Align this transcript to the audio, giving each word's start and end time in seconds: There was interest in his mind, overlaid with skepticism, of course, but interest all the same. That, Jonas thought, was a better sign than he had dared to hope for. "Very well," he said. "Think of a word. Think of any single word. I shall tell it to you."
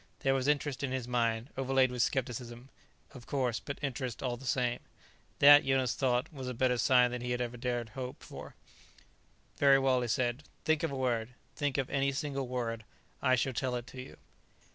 There 0.21 0.33
was 0.33 0.47
interest 0.47 0.81
in 0.81 0.91
his 0.91 1.07
mind, 1.07 1.51
overlaid 1.55 1.91
with 1.91 2.01
skepticism, 2.01 2.69
of 3.13 3.27
course, 3.27 3.59
but 3.59 3.77
interest 3.83 4.23
all 4.23 4.35
the 4.35 4.47
same. 4.47 4.79
That, 5.37 5.63
Jonas 5.63 5.93
thought, 5.93 6.33
was 6.33 6.47
a 6.47 6.55
better 6.55 6.79
sign 6.79 7.11
than 7.11 7.21
he 7.21 7.29
had 7.29 7.59
dared 7.59 7.85
to 7.89 7.93
hope 7.93 8.23
for. 8.23 8.55
"Very 9.59 9.77
well," 9.77 10.01
he 10.01 10.07
said. 10.07 10.41
"Think 10.65 10.81
of 10.81 10.89
a 10.91 10.95
word. 10.97 11.35
Think 11.55 11.77
of 11.77 11.87
any 11.91 12.11
single 12.13 12.47
word. 12.47 12.83
I 13.21 13.35
shall 13.35 13.53
tell 13.53 13.75
it 13.75 13.85
to 13.93 14.01
you." 14.01 14.17